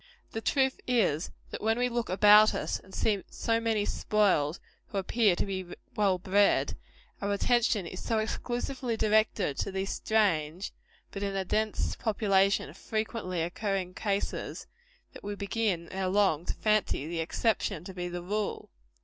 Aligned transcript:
The 0.31 0.41
truth 0.41 0.81
is, 0.87 1.29
that 1.51 1.61
when 1.61 1.77
we 1.77 1.87
look 1.87 2.09
about 2.09 2.55
us 2.55 2.79
and 2.79 2.91
see 2.91 3.23
so 3.29 3.59
many 3.59 3.85
spoiled, 3.85 4.57
who 4.87 4.97
appear 4.97 5.35
to 5.35 5.45
be 5.45 5.75
well 5.95 6.17
bred, 6.17 6.75
our 7.21 7.31
attention 7.33 7.85
is 7.85 8.03
so 8.03 8.17
exclusively 8.17 8.97
directed 8.97 9.57
to 9.59 9.71
these 9.71 9.91
strange, 9.91 10.71
but, 11.11 11.21
in 11.21 11.35
a 11.35 11.45
dense 11.45 11.95
population, 11.97 12.73
frequently 12.73 13.43
occurring 13.43 13.93
cases, 13.93 14.65
that 15.13 15.23
we 15.23 15.35
begin, 15.35 15.87
ere 15.91 16.07
long, 16.07 16.45
to 16.47 16.53
fancy 16.55 17.05
the 17.07 17.19
exception 17.19 17.83
to 17.83 17.93
be 17.93 18.07
the 18.07 18.21
general 18.21 18.27
rule. 18.29 18.69